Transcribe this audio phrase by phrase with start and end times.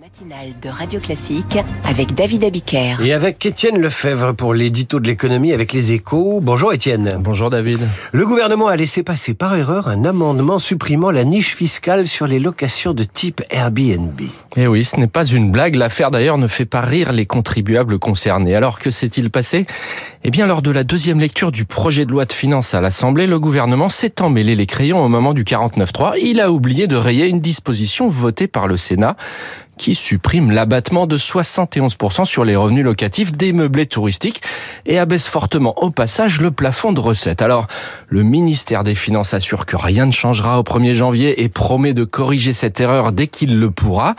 [0.00, 3.04] matinale de Radio Classique avec David Abiker.
[3.04, 6.38] Et avec Étienne Lefebvre pour l'édito de l'économie avec les échos.
[6.40, 7.10] Bonjour Étienne.
[7.18, 7.80] Bonjour David.
[8.12, 12.38] Le gouvernement a laissé passer par erreur un amendement supprimant la niche fiscale sur les
[12.38, 14.20] locations de type Airbnb.
[14.56, 15.74] Eh oui, ce n'est pas une blague.
[15.74, 18.54] L'affaire d'ailleurs ne fait pas rire les contribuables concernés.
[18.54, 19.66] Alors que s'est-il passé?
[20.22, 23.26] Eh bien, lors de la deuxième lecture du projet de loi de finances à l'Assemblée,
[23.26, 26.18] le gouvernement s'est emmêlé les crayons au moment du 49.3.
[26.22, 29.16] Il a oublié de rayer une disposition votée par le Sénat
[29.78, 34.42] qui supprime l'abattement de 71% sur les revenus locatifs des meublés touristiques
[34.84, 37.40] et abaisse fortement au passage le plafond de recettes.
[37.40, 37.66] Alors,
[38.08, 42.04] le ministère des Finances assure que rien ne changera au 1er janvier et promet de
[42.04, 44.14] corriger cette erreur dès qu'il le pourra,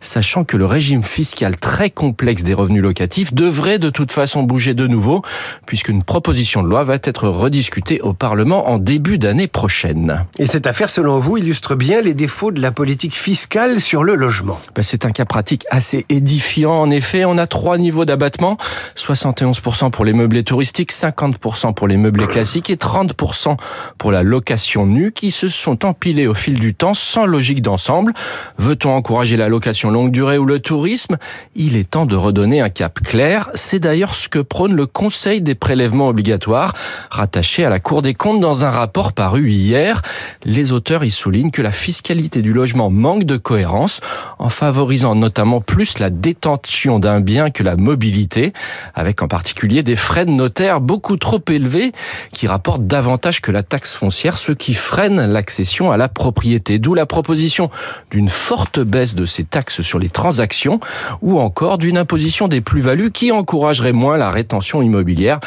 [0.00, 4.74] sachant que le régime fiscal très complexe des revenus locatifs devrait de toute façon bouger
[4.74, 5.22] de nouveau,
[5.66, 10.24] puisqu'une proposition de loi va être rediscutée au Parlement en début d'année prochaine.
[10.38, 14.14] Et cette affaire, selon vous, illustre bien les défauts de la politique fiscale sur le
[14.14, 14.58] logement?
[14.74, 16.74] Ben, c'est un cas pratique assez édifiant.
[16.74, 18.56] En effet, on a trois niveaux d'abattement.
[18.96, 23.56] 71% pour les meublés touristiques, 50% pour les meublés classiques et 30%
[23.98, 28.12] pour la location nue qui se sont empilés au fil du temps sans logique d'ensemble.
[28.58, 31.16] Veut-on encourager la location longue durée ou le tourisme?
[31.54, 33.50] Il est temps de redonner un cap clair.
[33.54, 36.74] C'est d'ailleurs ce que prône le Conseil des prélèvements obligatoires,
[37.10, 40.02] rattaché à la Cour des comptes dans un rapport paru hier.
[40.44, 44.00] Les auteurs y soulignent que la fiscalité du logement manque de cohérence
[44.38, 44.48] en
[44.92, 48.52] notamment plus la détention d'un bien que la mobilité,
[48.94, 51.92] avec en particulier des frais de notaire beaucoup trop élevés
[52.32, 56.78] qui rapportent davantage que la taxe foncière, ce qui freine l'accession à la propriété.
[56.78, 57.70] D'où la proposition
[58.10, 60.78] d'une forte baisse de ces taxes sur les transactions
[61.22, 65.40] ou encore d'une imposition des plus-values qui encouragerait moins la rétention immobilière.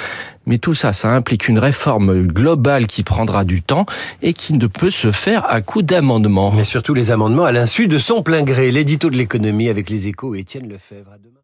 [0.46, 3.86] Mais tout ça, ça implique une réforme globale qui prendra du temps
[4.22, 6.52] et qui ne peut se faire à coup d'amendements.
[6.52, 8.72] Mais surtout les amendements à l'insu de son plein gré.
[8.72, 11.12] L'édito de l'économie avec les échos Étienne Lefebvre.
[11.14, 11.36] À demain.